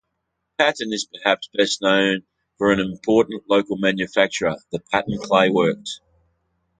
[0.57, 2.23] Patton is perhaps best known
[2.57, 6.01] for an important local manufacturer, the Patton Clay Works.